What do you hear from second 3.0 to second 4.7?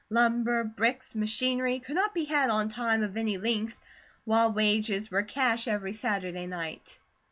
of any length, while